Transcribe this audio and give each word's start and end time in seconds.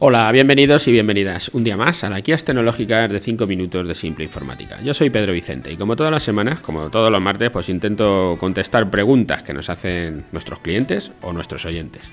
Hola, 0.00 0.30
bienvenidos 0.30 0.86
y 0.86 0.92
bienvenidas 0.92 1.48
un 1.48 1.64
día 1.64 1.76
más 1.76 2.04
a 2.04 2.08
la 2.08 2.20
guías 2.20 2.44
tecnológicas 2.44 3.10
de 3.10 3.18
5 3.18 3.48
minutos 3.48 3.88
de 3.88 3.96
simple 3.96 4.24
informática. 4.24 4.80
Yo 4.80 4.94
soy 4.94 5.10
Pedro 5.10 5.32
Vicente 5.32 5.72
y 5.72 5.76
como 5.76 5.96
todas 5.96 6.12
las 6.12 6.22
semanas, 6.22 6.60
como 6.60 6.88
todos 6.88 7.10
los 7.10 7.20
martes, 7.20 7.50
pues 7.50 7.68
intento 7.68 8.36
contestar 8.38 8.90
preguntas 8.90 9.42
que 9.42 9.52
nos 9.52 9.68
hacen 9.68 10.24
nuestros 10.30 10.60
clientes 10.60 11.10
o 11.20 11.32
nuestros 11.32 11.64
oyentes. 11.64 12.12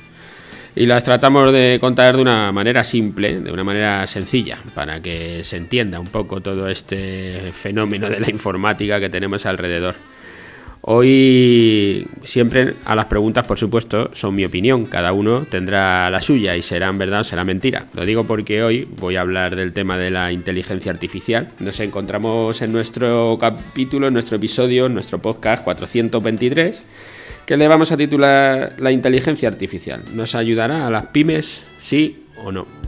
Y 0.75 0.87
las 0.87 1.03
tratamos 1.03 1.53
de 1.53 1.77
contar 1.79 2.15
de 2.15 2.23
una 2.23 2.51
manera 2.51 2.83
simple, 2.83 3.39
de 3.39 3.51
una 3.51 3.63
manera 3.63 4.07
sencilla, 4.07 4.57
para 4.73 4.99
que 4.99 5.43
se 5.43 5.57
entienda 5.57 5.99
un 5.99 6.07
poco 6.07 6.41
todo 6.41 6.67
este 6.67 7.51
fenómeno 7.51 8.09
de 8.09 8.19
la 8.19 8.31
informática 8.31 8.99
que 8.99 9.09
tenemos 9.09 9.45
alrededor. 9.45 9.93
Hoy 10.87 12.07
siempre 12.21 12.75
a 12.85 12.95
las 12.95 13.05
preguntas, 13.05 13.47
por 13.47 13.57
supuesto, 13.57 14.11
son 14.13 14.35
mi 14.35 14.45
opinión. 14.45 14.85
Cada 14.85 15.13
uno 15.13 15.47
tendrá 15.49 16.11
la 16.11 16.21
suya 16.21 16.55
y 16.55 16.61
serán 16.61 16.99
verdad 16.99 17.21
o 17.21 17.23
será 17.23 17.43
mentira. 17.43 17.87
Lo 17.95 18.05
digo 18.05 18.25
porque 18.25 18.61
hoy 18.61 18.87
voy 18.99 19.15
a 19.15 19.21
hablar 19.21 19.55
del 19.55 19.73
tema 19.73 19.97
de 19.97 20.11
la 20.11 20.31
inteligencia 20.31 20.91
artificial. 20.91 21.49
Nos 21.57 21.79
encontramos 21.79 22.61
en 22.61 22.71
nuestro 22.71 23.35
capítulo, 23.41 24.05
en 24.05 24.13
nuestro 24.13 24.37
episodio, 24.37 24.85
en 24.85 24.93
nuestro 24.93 25.19
podcast 25.19 25.63
423, 25.63 26.83
que 27.47 27.57
le 27.57 27.67
vamos 27.67 27.91
a 27.91 27.97
titular 27.97 28.73
La 28.77 28.91
inteligencia 28.91 29.49
artificial. 29.49 30.03
¿Nos 30.13 30.35
ayudará 30.35 30.85
a 30.85 30.91
las 30.91 31.07
pymes, 31.07 31.63
sí 31.79 32.25
o 32.43 32.51
no? 32.51 32.84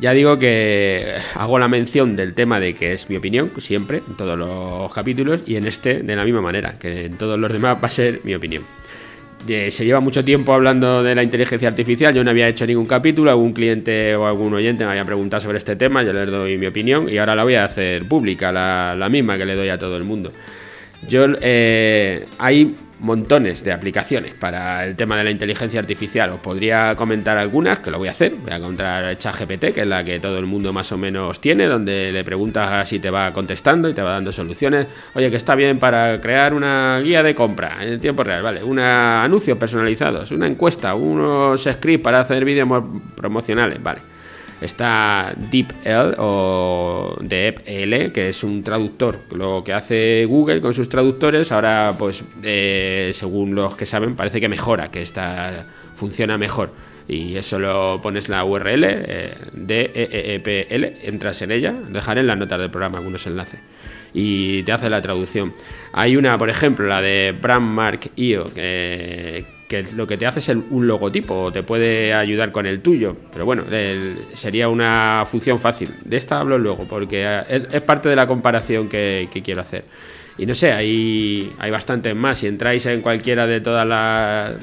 Ya 0.00 0.12
digo 0.12 0.38
que 0.38 1.16
hago 1.34 1.58
la 1.58 1.66
mención 1.66 2.14
del 2.14 2.34
tema 2.34 2.60
de 2.60 2.74
que 2.74 2.92
es 2.92 3.10
mi 3.10 3.16
opinión, 3.16 3.50
siempre, 3.58 4.02
en 4.08 4.16
todos 4.16 4.38
los 4.38 4.92
capítulos, 4.92 5.42
y 5.44 5.56
en 5.56 5.66
este 5.66 6.02
de 6.02 6.16
la 6.16 6.24
misma 6.24 6.40
manera, 6.40 6.78
que 6.78 7.06
en 7.06 7.16
todos 7.16 7.38
los 7.38 7.52
demás 7.52 7.78
va 7.82 7.88
a 7.88 7.90
ser 7.90 8.20
mi 8.22 8.34
opinión. 8.34 8.62
Se 9.46 9.84
lleva 9.84 9.98
mucho 9.98 10.24
tiempo 10.24 10.52
hablando 10.52 11.02
de 11.02 11.14
la 11.14 11.22
inteligencia 11.22 11.68
artificial, 11.68 12.14
yo 12.14 12.22
no 12.22 12.30
había 12.30 12.48
hecho 12.48 12.66
ningún 12.66 12.86
capítulo, 12.86 13.30
algún 13.30 13.52
cliente 13.52 14.14
o 14.14 14.26
algún 14.26 14.54
oyente 14.54 14.84
me 14.84 14.90
había 14.90 15.04
preguntado 15.04 15.40
sobre 15.40 15.58
este 15.58 15.74
tema, 15.74 16.02
yo 16.02 16.12
les 16.12 16.30
doy 16.30 16.58
mi 16.58 16.66
opinión 16.66 17.08
y 17.08 17.18
ahora 17.18 17.34
la 17.34 17.44
voy 17.44 17.54
a 17.54 17.64
hacer 17.64 18.06
pública, 18.06 18.52
la, 18.52 19.08
misma 19.08 19.36
que 19.36 19.46
le 19.46 19.56
doy 19.56 19.68
a 19.68 19.78
todo 19.78 19.96
el 19.96 20.04
mundo. 20.04 20.32
Yo, 21.08 21.26
eh, 21.40 22.26
hay 22.38 22.76
montones 23.00 23.64
de 23.64 23.72
aplicaciones 23.72 24.34
para 24.34 24.84
el 24.84 24.96
tema 24.96 25.16
de 25.16 25.24
la 25.24 25.30
inteligencia 25.30 25.80
artificial. 25.80 26.30
Os 26.30 26.40
podría 26.40 26.94
comentar 26.96 27.38
algunas, 27.38 27.80
que 27.80 27.90
lo 27.90 27.98
voy 27.98 28.08
a 28.08 28.12
hacer. 28.12 28.34
Voy 28.34 28.52
a 28.52 28.56
encontrar 28.56 29.16
ChatGPT, 29.16 29.72
que 29.74 29.82
es 29.82 29.86
la 29.86 30.04
que 30.04 30.20
todo 30.20 30.38
el 30.38 30.46
mundo 30.46 30.72
más 30.72 30.90
o 30.92 30.98
menos 30.98 31.40
tiene, 31.40 31.66
donde 31.66 32.12
le 32.12 32.24
preguntas 32.24 32.88
si 32.88 32.98
te 32.98 33.10
va 33.10 33.32
contestando 33.32 33.88
y 33.88 33.94
te 33.94 34.02
va 34.02 34.12
dando 34.12 34.32
soluciones. 34.32 34.86
Oye, 35.14 35.30
que 35.30 35.36
está 35.36 35.54
bien 35.54 35.78
para 35.78 36.20
crear 36.20 36.54
una 36.54 37.00
guía 37.00 37.22
de 37.22 37.34
compra 37.34 37.78
en 37.80 38.00
tiempo 38.00 38.24
real, 38.24 38.42
¿vale? 38.42 38.62
Un 38.62 38.78
anuncios 38.78 39.58
personalizados, 39.58 40.30
una 40.30 40.46
encuesta, 40.46 40.94
unos 40.94 41.62
scripts 41.62 42.02
para 42.02 42.20
hacer 42.20 42.44
vídeos 42.44 42.68
promocionales, 43.16 43.82
¿vale? 43.82 44.00
Está 44.60 45.34
DeepL 45.36 46.16
o 46.18 47.16
DeepL, 47.20 48.12
que 48.12 48.30
es 48.30 48.42
un 48.42 48.62
traductor. 48.62 49.18
Lo 49.30 49.62
que 49.64 49.72
hace 49.72 50.24
Google 50.26 50.60
con 50.60 50.74
sus 50.74 50.88
traductores, 50.88 51.52
ahora, 51.52 51.94
pues, 51.98 52.24
eh, 52.42 53.12
según 53.14 53.54
los 53.54 53.76
que 53.76 53.86
saben, 53.86 54.16
parece 54.16 54.40
que 54.40 54.48
mejora, 54.48 54.90
que 54.90 55.02
esta 55.02 55.66
funciona 55.94 56.38
mejor. 56.38 56.72
Y 57.06 57.36
eso 57.36 57.58
lo 57.58 58.00
pones 58.02 58.28
la 58.28 58.44
URL, 58.44 58.84
eh, 58.84 59.34
DEEPL, 59.52 61.06
entras 61.08 61.40
en 61.42 61.52
ella, 61.52 61.72
dejaré 61.88 62.20
en 62.20 62.26
las 62.26 62.36
notas 62.36 62.58
del 62.58 62.70
programa 62.70 62.98
algunos 62.98 63.26
enlaces 63.26 63.60
y 64.12 64.62
te 64.62 64.72
hace 64.72 64.90
la 64.90 65.02
traducción. 65.02 65.54
Hay 65.92 66.16
una, 66.16 66.36
por 66.38 66.50
ejemplo, 66.50 66.86
la 66.86 67.00
de 67.00 67.34
Brandmark.io, 67.40 68.52
que, 68.52 69.44
que 69.68 69.84
lo 69.94 70.06
que 70.06 70.16
te 70.16 70.26
hace 70.26 70.40
es 70.40 70.48
un 70.48 70.86
logotipo, 70.86 71.44
o 71.44 71.52
te 71.52 71.62
puede 71.62 72.14
ayudar 72.14 72.50
con 72.52 72.66
el 72.66 72.80
tuyo, 72.80 73.16
pero 73.30 73.44
bueno, 73.44 73.64
sería 74.34 74.68
una 74.68 75.24
función 75.26 75.58
fácil. 75.58 75.90
De 76.04 76.16
esta 76.16 76.40
hablo 76.40 76.58
luego, 76.58 76.84
porque 76.88 77.42
es, 77.48 77.82
parte 77.82 78.08
de 78.08 78.16
la 78.16 78.26
comparación 78.26 78.88
que, 78.88 79.28
quiero 79.44 79.60
hacer. 79.60 79.84
Y 80.38 80.46
no 80.46 80.54
sé, 80.54 80.72
hay, 80.72 81.52
hay 81.58 81.70
bastantes 81.70 82.16
más. 82.16 82.38
Si 82.38 82.46
entráis 82.46 82.86
en 82.86 83.02
cualquiera 83.02 83.46
de 83.46 83.60
todas 83.60 83.86
las 83.86 84.54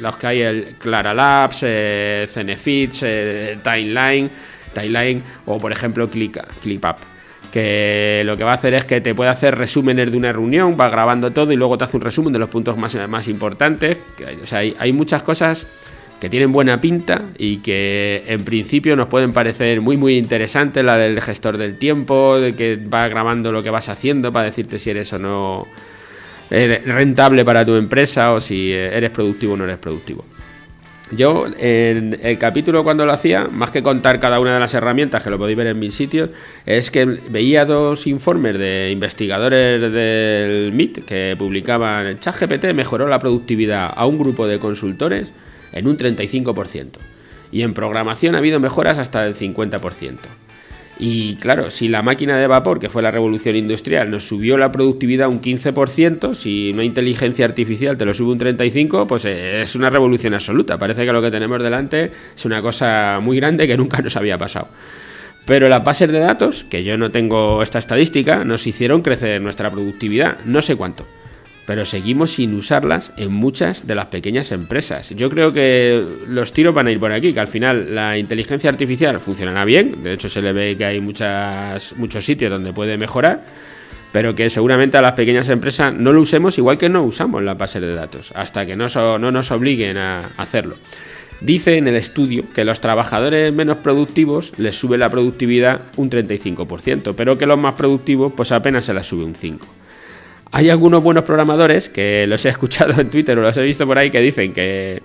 los 0.00 0.16
que 0.16 0.26
hay, 0.26 0.40
el 0.40 0.64
Clara 0.78 1.14
Labs, 1.14 1.60
eh, 1.62 2.26
Cenefits, 2.28 3.02
eh, 3.04 3.58
Timeline, 3.62 4.30
Timeline, 4.72 5.22
o 5.46 5.58
por 5.58 5.72
ejemplo 5.72 6.08
ClipUp 6.10 7.13
que 7.54 8.22
lo 8.26 8.36
que 8.36 8.42
va 8.42 8.50
a 8.50 8.54
hacer 8.54 8.74
es 8.74 8.84
que 8.84 9.00
te 9.00 9.14
puede 9.14 9.30
hacer 9.30 9.56
resúmenes 9.56 10.10
de 10.10 10.16
una 10.16 10.32
reunión, 10.32 10.76
va 10.78 10.88
grabando 10.88 11.30
todo 11.30 11.52
y 11.52 11.56
luego 11.56 11.78
te 11.78 11.84
hace 11.84 11.96
un 11.96 12.00
resumen 12.00 12.32
de 12.32 12.40
los 12.40 12.48
puntos 12.48 12.76
más, 12.76 12.96
más 13.08 13.28
importantes. 13.28 14.00
O 14.42 14.44
sea, 14.44 14.58
hay, 14.58 14.92
muchas 14.92 15.22
cosas 15.22 15.68
que 16.18 16.28
tienen 16.28 16.50
buena 16.50 16.80
pinta 16.80 17.22
y 17.38 17.58
que 17.58 18.24
en 18.26 18.44
principio 18.44 18.96
nos 18.96 19.06
pueden 19.06 19.32
parecer 19.32 19.80
muy 19.80 19.96
muy 19.96 20.18
interesantes, 20.18 20.82
la 20.82 20.96
del 20.96 21.20
gestor 21.20 21.56
del 21.56 21.78
tiempo, 21.78 22.40
de 22.40 22.56
que 22.56 22.74
va 22.74 23.06
grabando 23.06 23.52
lo 23.52 23.62
que 23.62 23.70
vas 23.70 23.88
haciendo 23.88 24.32
para 24.32 24.46
decirte 24.46 24.80
si 24.80 24.90
eres 24.90 25.12
o 25.12 25.20
no 25.20 25.68
rentable 26.50 27.44
para 27.44 27.64
tu 27.64 27.76
empresa 27.76 28.32
o 28.32 28.40
si 28.40 28.72
eres 28.72 29.10
productivo 29.10 29.52
o 29.52 29.56
no 29.56 29.62
eres 29.62 29.78
productivo. 29.78 30.24
Yo, 31.10 31.46
en 31.58 32.18
el 32.22 32.38
capítulo 32.38 32.82
cuando 32.82 33.04
lo 33.04 33.12
hacía, 33.12 33.46
más 33.50 33.70
que 33.70 33.82
contar 33.82 34.20
cada 34.20 34.40
una 34.40 34.54
de 34.54 34.60
las 34.60 34.72
herramientas, 34.72 35.22
que 35.22 35.30
lo 35.30 35.38
podéis 35.38 35.58
ver 35.58 35.66
en 35.66 35.78
mis 35.78 35.94
sitios, 35.94 36.30
es 36.64 36.90
que 36.90 37.04
veía 37.04 37.66
dos 37.66 38.06
informes 38.06 38.58
de 38.58 38.90
investigadores 38.90 39.92
del 39.92 40.72
MIT 40.72 41.04
que 41.04 41.36
publicaban 41.38 42.18
ChatGPT 42.18 42.72
mejoró 42.72 43.06
la 43.06 43.18
productividad 43.18 43.92
a 43.94 44.06
un 44.06 44.18
grupo 44.18 44.46
de 44.46 44.58
consultores 44.58 45.32
en 45.72 45.86
un 45.86 45.98
35%. 45.98 46.92
Y 47.52 47.62
en 47.62 47.74
programación 47.74 48.34
ha 48.34 48.38
habido 48.38 48.58
mejoras 48.58 48.98
hasta 48.98 49.26
el 49.26 49.36
50%. 49.36 50.18
Y 50.98 51.34
claro, 51.36 51.70
si 51.70 51.88
la 51.88 52.02
máquina 52.02 52.36
de 52.36 52.46
vapor, 52.46 52.78
que 52.78 52.88
fue 52.88 53.02
la 53.02 53.10
revolución 53.10 53.56
industrial, 53.56 54.10
nos 54.10 54.28
subió 54.28 54.56
la 54.56 54.70
productividad 54.70 55.28
un 55.28 55.42
15%, 55.42 56.34
si 56.34 56.70
una 56.72 56.84
inteligencia 56.84 57.44
artificial 57.44 57.98
te 57.98 58.04
lo 58.04 58.14
sube 58.14 58.32
un 58.32 58.38
35%, 58.38 59.06
pues 59.06 59.24
es 59.24 59.74
una 59.74 59.90
revolución 59.90 60.34
absoluta. 60.34 60.78
Parece 60.78 61.04
que 61.04 61.12
lo 61.12 61.20
que 61.20 61.32
tenemos 61.32 61.62
delante 61.62 62.12
es 62.36 62.44
una 62.44 62.62
cosa 62.62 63.18
muy 63.20 63.38
grande 63.38 63.66
que 63.66 63.76
nunca 63.76 64.00
nos 64.02 64.16
había 64.16 64.38
pasado. 64.38 64.68
Pero 65.46 65.68
las 65.68 65.84
bases 65.84 66.10
de 66.10 66.20
datos, 66.20 66.64
que 66.70 66.84
yo 66.84 66.96
no 66.96 67.10
tengo 67.10 67.62
esta 67.62 67.78
estadística, 67.78 68.44
nos 68.44 68.66
hicieron 68.66 69.02
crecer 69.02 69.42
nuestra 69.42 69.70
productividad, 69.70 70.38
no 70.44 70.62
sé 70.62 70.76
cuánto 70.76 71.06
pero 71.66 71.84
seguimos 71.84 72.32
sin 72.32 72.54
usarlas 72.54 73.12
en 73.16 73.32
muchas 73.32 73.86
de 73.86 73.94
las 73.94 74.06
pequeñas 74.06 74.52
empresas. 74.52 75.10
Yo 75.10 75.30
creo 75.30 75.52
que 75.52 76.04
los 76.28 76.52
tiros 76.52 76.74
van 76.74 76.86
a 76.86 76.90
ir 76.90 77.00
por 77.00 77.12
aquí, 77.12 77.32
que 77.32 77.40
al 77.40 77.48
final 77.48 77.94
la 77.94 78.18
inteligencia 78.18 78.70
artificial 78.70 79.18
funcionará 79.20 79.64
bien, 79.64 80.02
de 80.02 80.14
hecho 80.14 80.28
se 80.28 80.42
le 80.42 80.52
ve 80.52 80.76
que 80.76 80.84
hay 80.84 81.00
muchas, 81.00 81.94
muchos 81.96 82.24
sitios 82.24 82.50
donde 82.50 82.72
puede 82.72 82.98
mejorar, 82.98 83.44
pero 84.12 84.34
que 84.34 84.50
seguramente 84.50 84.96
a 84.96 85.02
las 85.02 85.12
pequeñas 85.12 85.48
empresas 85.48 85.92
no 85.92 86.12
lo 86.12 86.20
usemos 86.20 86.58
igual 86.58 86.78
que 86.78 86.88
no 86.88 87.02
usamos 87.02 87.42
la 87.42 87.54
base 87.54 87.80
de 87.80 87.94
datos, 87.94 88.32
hasta 88.34 88.66
que 88.66 88.76
no, 88.76 88.86
no 89.18 89.32
nos 89.32 89.50
obliguen 89.50 89.96
a 89.96 90.30
hacerlo. 90.36 90.76
Dice 91.40 91.76
en 91.76 91.88
el 91.88 91.96
estudio 91.96 92.44
que 92.54 92.64
los 92.64 92.80
trabajadores 92.80 93.52
menos 93.52 93.78
productivos 93.78 94.52
les 94.56 94.76
sube 94.76 94.98
la 94.98 95.10
productividad 95.10 95.82
un 95.96 96.10
35%, 96.10 97.14
pero 97.16 97.36
que 97.36 97.46
los 97.46 97.58
más 97.58 97.74
productivos 97.74 98.32
pues 98.36 98.52
apenas 98.52 98.84
se 98.84 98.94
la 98.94 99.02
sube 99.02 99.24
un 99.24 99.34
5%. 99.34 99.58
Hay 100.56 100.70
algunos 100.70 101.02
buenos 101.02 101.24
programadores 101.24 101.88
que 101.88 102.28
los 102.28 102.44
he 102.44 102.48
escuchado 102.48 103.00
en 103.00 103.10
Twitter 103.10 103.36
o 103.36 103.42
los 103.42 103.56
he 103.56 103.62
visto 103.64 103.88
por 103.88 103.98
ahí 103.98 104.12
que 104.12 104.20
dicen 104.20 104.52
que, 104.52 105.02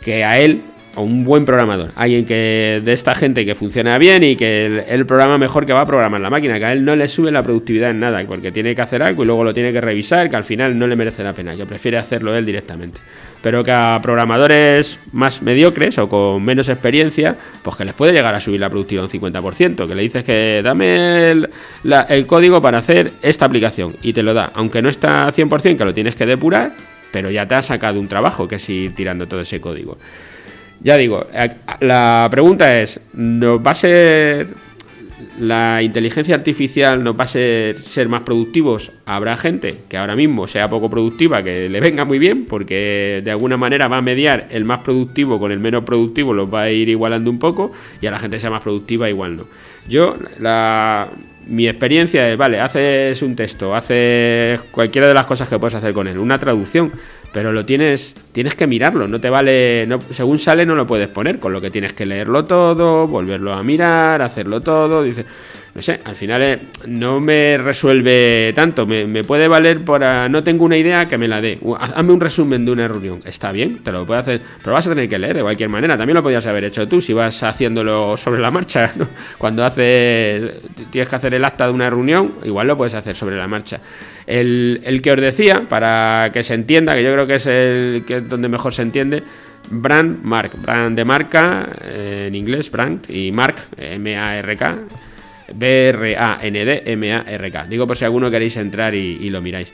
que 0.00 0.22
a 0.22 0.38
él, 0.38 0.62
o 0.94 1.02
un 1.02 1.24
buen 1.24 1.44
programador, 1.44 1.90
alguien 1.96 2.24
que 2.24 2.80
de 2.84 2.92
esta 2.92 3.14
gente 3.14 3.44
que 3.44 3.54
funciona 3.54 3.98
bien 3.98 4.22
y 4.22 4.36
que 4.36 4.84
el, 4.88 5.06
programa 5.06 5.38
mejor 5.38 5.66
que 5.66 5.72
va 5.72 5.82
a 5.82 5.86
programar 5.86 6.20
la 6.20 6.30
máquina, 6.30 6.58
que 6.58 6.64
a 6.64 6.72
él 6.72 6.84
no 6.84 6.96
le 6.96 7.08
sube 7.08 7.30
la 7.30 7.42
productividad 7.42 7.90
en 7.90 8.00
nada, 8.00 8.24
porque 8.26 8.52
tiene 8.52 8.74
que 8.74 8.82
hacer 8.82 9.02
algo 9.02 9.22
y 9.22 9.26
luego 9.26 9.44
lo 9.44 9.54
tiene 9.54 9.72
que 9.72 9.80
revisar, 9.80 10.28
que 10.30 10.36
al 10.36 10.44
final 10.44 10.78
no 10.78 10.86
le 10.86 10.96
merece 10.96 11.22
la 11.22 11.32
pena, 11.32 11.56
que 11.56 11.66
prefiere 11.66 11.98
hacerlo 11.98 12.34
él 12.34 12.46
directamente 12.46 12.98
pero 13.42 13.64
que 13.64 13.72
a 13.72 13.98
programadores 14.00 15.00
más 15.12 15.42
mediocres 15.42 15.98
o 15.98 16.08
con 16.08 16.42
menos 16.42 16.68
experiencia, 16.68 17.36
pues 17.62 17.76
que 17.76 17.84
les 17.84 17.92
puede 17.92 18.12
llegar 18.12 18.34
a 18.34 18.40
subir 18.40 18.60
la 18.60 18.70
productividad 18.70 19.04
un 19.04 19.10
50%, 19.10 19.88
que 19.88 19.94
le 19.94 20.02
dices 20.02 20.24
que 20.24 20.62
dame 20.64 21.32
el, 21.32 22.26
código 22.26 22.62
para 22.62 22.78
hacer 22.78 23.12
esta 23.20 23.44
aplicación 23.44 23.96
y 24.00 24.12
te 24.12 24.22
lo 24.22 24.32
da, 24.32 24.52
aunque 24.54 24.80
no 24.80 24.88
está 24.88 25.30
100% 25.30 25.76
que 25.76 25.84
lo 25.84 25.92
tienes 25.92 26.14
que 26.14 26.24
depurar, 26.24 26.72
pero 27.10 27.30
ya 27.30 27.46
te 27.46 27.56
ha 27.56 27.62
sacado 27.62 28.00
un 28.00 28.08
trabajo 28.08 28.46
que 28.46 28.54
es 28.54 28.68
ir 28.70 28.94
tirando 28.94 29.26
todo 29.26 29.40
ese 29.40 29.60
código. 29.60 29.98
Ya 30.82 30.96
digo, 30.96 31.26
la 31.80 32.28
pregunta 32.30 32.80
es, 32.80 33.00
¿nos 33.14 33.64
va 33.64 33.70
a 33.70 33.74
ser 33.74 34.48
la 35.38 35.82
inteligencia 35.82 36.34
artificial 36.34 37.02
nos 37.02 37.18
va 37.18 37.24
a 37.24 37.26
ser, 37.26 37.78
ser, 37.78 38.08
más 38.08 38.22
productivos, 38.22 38.92
habrá 39.06 39.36
gente 39.36 39.76
que 39.88 39.96
ahora 39.96 40.14
mismo 40.14 40.46
sea 40.46 40.68
poco 40.68 40.90
productiva, 40.90 41.42
que 41.42 41.68
le 41.68 41.80
venga 41.80 42.04
muy 42.04 42.18
bien, 42.18 42.44
porque 42.44 43.20
de 43.24 43.30
alguna 43.30 43.56
manera 43.56 43.88
va 43.88 43.98
a 43.98 44.02
mediar 44.02 44.48
el 44.50 44.64
más 44.64 44.80
productivo 44.80 45.38
con 45.38 45.50
el 45.50 45.58
menos 45.58 45.84
productivo, 45.84 46.32
los 46.34 46.52
va 46.52 46.62
a 46.62 46.70
ir 46.70 46.88
igualando 46.88 47.30
un 47.30 47.38
poco, 47.38 47.72
y 48.00 48.06
a 48.06 48.10
la 48.10 48.18
gente 48.18 48.38
sea 48.38 48.50
más 48.50 48.62
productiva 48.62 49.08
igual 49.08 49.36
no. 49.36 49.44
Yo, 49.88 50.16
la, 50.38 51.08
mi 51.46 51.68
experiencia 51.68 52.30
es, 52.30 52.36
vale, 52.36 52.60
haces 52.60 53.22
un 53.22 53.34
texto, 53.34 53.74
haces 53.74 54.60
cualquiera 54.70 55.08
de 55.08 55.14
las 55.14 55.26
cosas 55.26 55.48
que 55.48 55.58
puedes 55.58 55.74
hacer 55.74 55.92
con 55.92 56.08
él, 56.08 56.18
una 56.18 56.38
traducción, 56.38 56.92
pero 57.32 57.52
lo 57.52 57.64
tienes, 57.64 58.14
tienes 58.32 58.54
que 58.54 58.66
mirarlo, 58.66 59.08
no 59.08 59.20
te 59.20 59.30
vale, 59.30 59.84
no, 59.86 59.98
según 60.10 60.38
sale 60.38 60.66
no 60.66 60.74
lo 60.74 60.86
puedes 60.86 61.08
poner, 61.08 61.38
con 61.38 61.52
lo 61.52 61.60
que 61.60 61.70
tienes 61.70 61.92
que 61.92 62.06
leerlo 62.06 62.44
todo, 62.44 63.08
volverlo 63.08 63.52
a 63.52 63.62
mirar, 63.62 64.22
hacerlo 64.22 64.60
todo, 64.60 65.02
dice, 65.02 65.24
no 65.74 65.80
sé, 65.80 66.00
al 66.04 66.14
final 66.14 66.42
eh, 66.42 66.58
no 66.86 67.18
me 67.18 67.56
resuelve 67.56 68.52
tanto, 68.54 68.86
me, 68.86 69.24
puede 69.24 69.48
valer 69.48 69.82
para, 69.84 70.28
no 70.28 70.42
tengo 70.44 70.66
una 70.66 70.76
idea 70.76 71.08
que 71.08 71.16
me 71.16 71.28
la 71.28 71.40
dé, 71.40 71.58
hazme 71.78 72.12
un 72.12 72.20
resumen 72.20 72.64
de 72.66 72.72
una 72.72 72.88
reunión, 72.88 73.22
está 73.24 73.52
bien, 73.52 73.78
te 73.78 73.90
lo 73.90 74.04
puedo 74.04 74.20
hacer, 74.20 74.42
pero 74.62 74.74
vas 74.74 74.86
a 74.86 74.90
tener 74.90 75.08
que 75.08 75.18
leer 75.18 75.36
de 75.36 75.42
cualquier 75.42 75.70
manera, 75.70 75.96
también 75.96 76.14
lo 76.14 76.22
podías 76.22 76.44
haber 76.46 76.64
hecho 76.64 76.86
tú 76.86 77.00
si 77.00 77.14
vas 77.14 77.42
haciéndolo 77.42 78.18
sobre 78.18 78.42
la 78.42 78.50
marcha, 78.50 78.92
cuando 79.38 79.64
haces, 79.64 80.60
tienes 80.90 81.08
que 81.08 81.16
hacer 81.16 81.32
el 81.32 81.44
acta 81.44 81.66
de 81.66 81.72
una 81.72 81.88
reunión, 81.88 82.34
igual 82.44 82.66
lo 82.66 82.76
puedes 82.76 82.94
hacer 82.94 83.16
sobre 83.16 83.36
la 83.36 83.48
marcha. 83.48 83.80
El, 84.26 84.80
el 84.84 85.02
que 85.02 85.12
os 85.12 85.20
decía, 85.20 85.68
para 85.68 86.30
que 86.32 86.44
se 86.44 86.54
entienda, 86.54 86.94
que 86.94 87.02
yo 87.02 87.12
creo 87.12 87.26
que 87.26 87.36
es 87.36 87.46
el 87.46 88.04
que 88.06 88.20
donde 88.20 88.48
mejor 88.48 88.74
se 88.74 88.82
entiende, 88.82 89.22
brand 89.70 90.22
mark, 90.22 90.52
brand 90.60 90.96
de 90.96 91.04
marca 91.04 91.68
eh, 91.82 92.26
en 92.28 92.34
inglés, 92.34 92.70
brand, 92.70 93.10
y 93.10 93.32
mark, 93.32 93.56
M-A-R-K 93.78 94.78
B-R-A-N-D-M-A-R-K. 95.54 97.66
Digo 97.68 97.86
por 97.86 97.96
si 97.96 98.04
alguno 98.04 98.30
queréis 98.30 98.56
entrar 98.56 98.94
y, 98.94 99.30
lo 99.30 99.40
miráis 99.40 99.72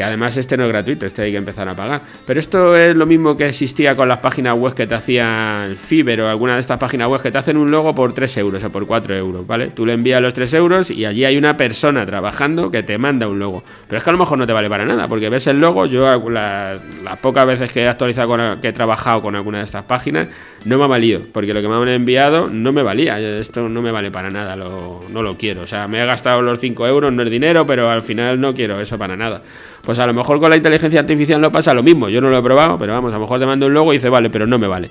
que 0.00 0.04
además 0.04 0.34
este 0.38 0.56
no 0.56 0.62
es 0.62 0.70
gratuito, 0.70 1.04
este 1.04 1.20
hay 1.20 1.30
que 1.30 1.36
empezar 1.36 1.68
a 1.68 1.74
pagar. 1.74 2.00
Pero 2.24 2.40
esto 2.40 2.74
es 2.74 2.96
lo 2.96 3.04
mismo 3.04 3.36
que 3.36 3.46
existía 3.46 3.94
con 3.94 4.08
las 4.08 4.16
páginas 4.16 4.56
web 4.56 4.72
que 4.72 4.86
te 4.86 4.94
hacían 4.94 5.76
Fiverr 5.76 6.22
o 6.22 6.28
alguna 6.30 6.54
de 6.54 6.62
estas 6.62 6.78
páginas 6.78 7.08
web 7.08 7.20
que 7.20 7.30
te 7.30 7.36
hacen 7.36 7.58
un 7.58 7.70
logo 7.70 7.94
por 7.94 8.14
3 8.14 8.38
euros 8.38 8.64
o 8.64 8.70
por 8.70 8.86
4 8.86 9.14
euros, 9.14 9.46
¿vale? 9.46 9.66
Tú 9.66 9.84
le 9.84 9.92
envías 9.92 10.22
los 10.22 10.32
3 10.32 10.54
euros 10.54 10.88
y 10.90 11.04
allí 11.04 11.26
hay 11.26 11.36
una 11.36 11.58
persona 11.58 12.06
trabajando 12.06 12.70
que 12.70 12.82
te 12.82 12.96
manda 12.96 13.28
un 13.28 13.38
logo. 13.38 13.62
Pero 13.88 13.98
es 13.98 14.02
que 14.02 14.08
a 14.08 14.14
lo 14.14 14.18
mejor 14.18 14.38
no 14.38 14.46
te 14.46 14.54
vale 14.54 14.70
para 14.70 14.86
nada, 14.86 15.06
porque 15.06 15.28
ves 15.28 15.46
el 15.48 15.60
logo, 15.60 15.84
yo 15.84 16.30
las, 16.30 16.80
pocas 17.20 17.44
veces 17.44 17.70
que 17.70 17.82
he 17.82 17.88
actualizado, 17.88 18.58
que 18.58 18.68
he 18.68 18.72
trabajado 18.72 19.20
con 19.20 19.36
alguna 19.36 19.58
de 19.58 19.64
estas 19.64 19.84
páginas, 19.84 20.28
no 20.64 20.78
me 20.78 20.84
ha 20.84 20.86
valido, 20.86 21.20
porque 21.30 21.52
lo 21.52 21.60
que 21.60 21.68
me 21.68 21.74
han 21.74 21.88
enviado 21.88 22.48
no 22.48 22.72
me 22.72 22.82
valía, 22.82 23.20
esto 23.20 23.68
no 23.68 23.82
me 23.82 23.92
vale 23.92 24.10
para 24.10 24.30
nada, 24.30 24.56
no 24.56 25.22
lo 25.22 25.36
quiero. 25.36 25.60
O 25.60 25.66
sea, 25.66 25.88
me 25.88 26.02
he 26.02 26.06
gastado 26.06 26.40
los 26.40 26.58
5 26.58 26.86
euros, 26.86 27.12
no 27.12 27.22
es 27.22 27.30
dinero, 27.30 27.66
pero 27.66 27.90
al 27.90 28.00
final 28.00 28.40
no 28.40 28.54
quiero 28.54 28.80
eso 28.80 28.96
para 28.96 29.14
nada. 29.14 29.42
Pues 29.82 29.98
a 29.98 30.06
lo 30.06 30.14
mejor 30.14 30.40
con 30.40 30.50
la 30.50 30.56
inteligencia 30.56 31.00
artificial 31.00 31.40
no 31.40 31.50
pasa 31.50 31.74
lo 31.74 31.82
mismo. 31.82 32.08
Yo 32.08 32.20
no 32.20 32.30
lo 32.30 32.38
he 32.38 32.42
probado, 32.42 32.78
pero 32.78 32.92
vamos, 32.92 33.10
a 33.12 33.14
lo 33.14 33.20
mejor 33.20 33.40
te 33.40 33.46
mando 33.46 33.66
un 33.66 33.74
logo 33.74 33.92
y 33.92 33.96
dice, 33.96 34.08
vale, 34.08 34.30
pero 34.30 34.46
no 34.46 34.58
me 34.58 34.66
vale. 34.66 34.90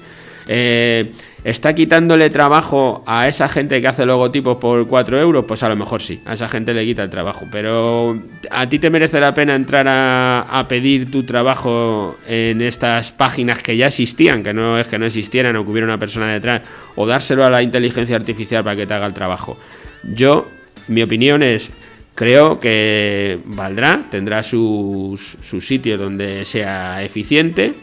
Eh, 0.51 1.11
¿Está 1.43 1.73
quitándole 1.73 2.29
trabajo 2.31 3.03
a 3.05 3.27
esa 3.27 3.47
gente 3.47 3.79
que 3.79 3.87
hace 3.87 4.05
logotipos 4.05 4.57
por 4.57 4.87
4 4.87 5.21
euros? 5.21 5.45
Pues 5.45 5.63
a 5.63 5.69
lo 5.69 5.75
mejor 5.75 6.01
sí, 6.01 6.19
a 6.25 6.33
esa 6.33 6.49
gente 6.49 6.73
le 6.73 6.83
quita 6.83 7.03
el 7.03 7.09
trabajo. 7.09 7.45
Pero 7.51 8.19
¿a 8.49 8.67
ti 8.67 8.79
te 8.79 8.89
merece 8.89 9.19
la 9.19 9.33
pena 9.33 9.55
entrar 9.55 9.85
a, 9.87 10.65
pedir 10.67 11.09
tu 11.09 11.23
trabajo 11.23 12.17
en 12.27 12.61
estas 12.61 13.11
páginas 13.11 13.61
que 13.61 13.77
ya 13.77 13.87
existían, 13.87 14.43
que 14.43 14.53
no 14.53 14.77
es 14.79 14.87
que 14.87 14.97
no 14.97 15.05
existieran 15.05 15.55
o 15.55 15.63
que 15.63 15.71
hubiera 15.71 15.85
una 15.85 15.99
persona 15.99 16.33
detrás, 16.33 16.63
o 16.95 17.05
dárselo 17.05 17.45
a 17.45 17.49
la 17.49 17.61
inteligencia 17.61 18.15
artificial 18.17 18.63
para 18.63 18.75
que 18.75 18.85
te 18.85 18.93
haga 18.95 19.05
el 19.05 19.13
trabajo? 19.13 19.57
Yo, 20.03 20.49
mi 20.87 21.03
opinión 21.03 21.41
es 21.41 21.71
Creo 22.15 22.59
que 22.59 23.39
valdrá, 23.45 24.07
tendrá 24.09 24.43
sus, 24.43 25.37
sitios 25.41 25.99
donde 25.99 26.43
sea 26.45 27.03
eficiente. 27.03 27.75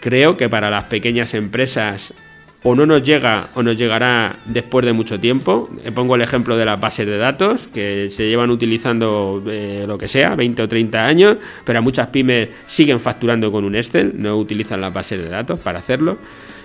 Creo 0.00 0.36
que 0.36 0.48
para 0.48 0.70
las 0.70 0.84
pequeñas 0.84 1.34
empresas 1.34 2.14
o 2.62 2.74
no 2.74 2.84
nos 2.86 3.02
llega 3.02 3.48
o 3.54 3.62
nos 3.62 3.76
llegará 3.76 4.36
después 4.44 4.84
de 4.84 4.92
mucho 4.92 5.18
tiempo. 5.18 5.68
Eh, 5.84 5.92
pongo 5.92 6.14
el 6.14 6.22
ejemplo 6.22 6.56
de 6.56 6.64
las 6.64 6.80
bases 6.80 7.06
de 7.06 7.18
datos 7.18 7.68
que 7.68 8.08
se 8.10 8.28
llevan 8.28 8.50
utilizando 8.50 9.42
eh, 9.46 9.84
lo 9.86 9.98
que 9.98 10.08
sea, 10.08 10.34
20 10.36 10.62
o 10.62 10.68
30 10.68 11.06
años, 11.06 11.36
pero 11.64 11.82
muchas 11.82 12.08
pymes 12.08 12.48
siguen 12.66 13.00
facturando 13.00 13.50
con 13.50 13.64
un 13.64 13.74
Excel, 13.74 14.12
no 14.16 14.36
utilizan 14.36 14.80
las 14.80 14.92
bases 14.92 15.22
de 15.22 15.28
datos 15.28 15.58
para 15.58 15.78
hacerlo. 15.78 16.18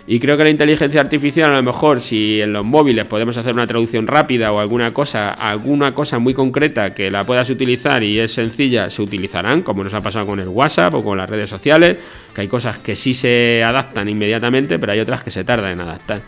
Y 0.08 0.20
creo 0.20 0.38
que 0.38 0.44
la 0.44 0.52
inteligencia 0.52 1.02
artificial, 1.02 1.52
a 1.52 1.56
lo 1.56 1.64
mejor, 1.64 2.00
si 2.00 2.40
en 2.40 2.54
los 2.54 2.64
móviles 2.64 3.06
podemos 3.06 3.38
hacer 3.38 3.54
una 3.54 3.66
traducción 3.66 4.06
rápida 4.06 4.52
o 4.52 4.60
alguna 4.60 4.94
cosa, 4.94 5.32
alguna 5.32 5.96
cosa 5.96 6.20
muy 6.20 6.36
concreta 6.36 6.94
que 6.94 7.10
la 7.10 7.24
puedas 7.24 7.50
utilizar 7.50 8.04
y 8.04 8.20
es 8.20 8.32
sencilla, 8.32 8.92
se 8.92 9.02
utilizarán, 9.02 9.64
como 9.64 9.84
nos 9.84 9.96
ha 9.96 10.02
pasado 10.02 10.28
con 10.28 10.40
el 10.40 10.48
WhatsApp 10.48 10.94
o 10.94 11.04
con 11.04 11.18
las 11.18 11.28
redes 11.28 11.50
sociales, 11.50 11.98
que 12.36 12.42
hay 12.42 12.48
cosas 12.48 12.78
que 12.78 12.96
sí 12.96 13.16
se 13.16 13.64
adaptan 13.64 14.08
inmediatamente, 14.08 14.78
pero 14.78 14.92
hay 14.92 15.00
otras 15.00 15.24
que 15.24 15.32
se 15.32 15.44
tardan 15.44 15.72
en 15.72 15.82
adaptar. 15.82 16.22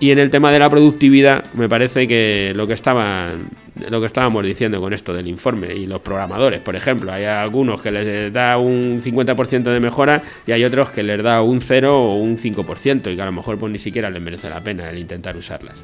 Y 0.00 0.10
en 0.10 0.18
el 0.18 0.30
tema 0.30 0.50
de 0.50 0.58
la 0.58 0.70
productividad, 0.70 1.44
me 1.52 1.68
parece 1.68 2.08
que 2.08 2.52
lo 2.56 2.66
que 2.66 2.72
estaban 2.72 3.50
lo 3.88 4.00
que 4.00 4.06
estábamos 4.06 4.44
diciendo 4.44 4.80
con 4.80 4.92
esto 4.92 5.14
del 5.14 5.28
informe 5.28 5.74
y 5.74 5.86
los 5.86 6.00
programadores, 6.00 6.60
por 6.60 6.76
ejemplo, 6.76 7.12
hay 7.12 7.24
algunos 7.24 7.80
que 7.80 7.90
les 7.90 8.32
da 8.32 8.58
un 8.58 9.00
50% 9.00 9.62
de 9.62 9.80
mejora 9.80 10.22
y 10.46 10.52
hay 10.52 10.64
otros 10.64 10.90
que 10.90 11.02
les 11.02 11.22
da 11.22 11.40
un 11.42 11.60
0 11.60 11.98
o 11.98 12.16
un 12.16 12.36
5% 12.36 13.12
y 13.12 13.16
que 13.16 13.22
a 13.22 13.26
lo 13.26 13.32
mejor 13.32 13.58
pues 13.58 13.72
ni 13.72 13.78
siquiera 13.78 14.10
les 14.10 14.20
merece 14.20 14.50
la 14.50 14.60
pena 14.62 14.90
el 14.90 14.98
intentar 14.98 15.36
usarlas. 15.36 15.76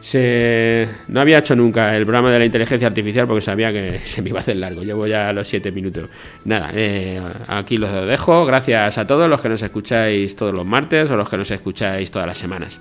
Se... 0.00 0.86
No 1.08 1.20
había 1.20 1.38
hecho 1.38 1.56
nunca 1.56 1.96
el 1.96 2.04
programa 2.04 2.30
de 2.30 2.38
la 2.38 2.44
inteligencia 2.44 2.86
artificial 2.86 3.26
porque 3.26 3.42
sabía 3.42 3.72
que 3.72 3.98
se 4.04 4.22
me 4.22 4.30
iba 4.30 4.38
a 4.38 4.40
hacer 4.40 4.56
largo. 4.56 4.82
Llevo 4.82 5.06
ya 5.06 5.32
los 5.32 5.48
7 5.48 5.72
minutos. 5.72 6.08
Nada, 6.44 6.70
eh, 6.74 7.20
aquí 7.48 7.76
los 7.76 7.92
dejo. 8.06 8.46
Gracias 8.46 8.98
a 8.98 9.06
todos 9.06 9.28
los 9.28 9.40
que 9.40 9.48
nos 9.48 9.62
escucháis 9.62 10.36
todos 10.36 10.54
los 10.54 10.64
martes 10.64 11.10
o 11.10 11.16
los 11.16 11.28
que 11.28 11.36
nos 11.36 11.50
escucháis 11.50 12.10
todas 12.10 12.28
las 12.28 12.38
semanas. 12.38 12.80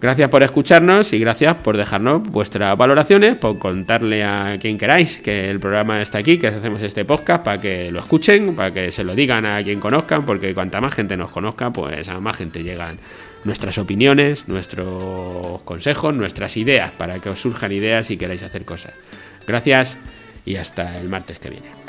Gracias 0.00 0.30
por 0.30 0.44
escucharnos 0.44 1.12
y 1.12 1.18
gracias 1.18 1.54
por 1.54 1.76
dejarnos 1.76 2.22
vuestras 2.22 2.78
valoraciones, 2.78 3.36
por 3.36 3.58
contarle 3.58 4.22
a 4.22 4.56
quien 4.60 4.78
queráis 4.78 5.18
que 5.18 5.50
el 5.50 5.58
programa 5.58 6.00
está 6.00 6.18
aquí, 6.18 6.38
que 6.38 6.46
hacemos 6.46 6.82
este 6.82 7.04
podcast 7.04 7.42
para 7.42 7.60
que 7.60 7.90
lo 7.90 7.98
escuchen, 7.98 8.54
para 8.54 8.72
que 8.72 8.92
se 8.92 9.02
lo 9.02 9.16
digan 9.16 9.44
a 9.44 9.60
quien 9.64 9.80
conozcan, 9.80 10.24
porque 10.24 10.54
cuanta 10.54 10.80
más 10.80 10.94
gente 10.94 11.16
nos 11.16 11.32
conozca, 11.32 11.72
pues 11.72 12.08
a 12.08 12.20
más 12.20 12.36
gente 12.36 12.62
llegan 12.62 12.98
nuestras 13.42 13.76
opiniones, 13.78 14.46
nuestros 14.46 15.62
consejos, 15.62 16.14
nuestras 16.14 16.56
ideas, 16.56 16.92
para 16.92 17.18
que 17.18 17.30
os 17.30 17.40
surjan 17.40 17.72
ideas 17.72 18.12
y 18.12 18.16
queráis 18.16 18.44
hacer 18.44 18.64
cosas. 18.64 18.94
Gracias 19.48 19.98
y 20.44 20.56
hasta 20.56 20.96
el 21.00 21.08
martes 21.08 21.40
que 21.40 21.50
viene. 21.50 21.87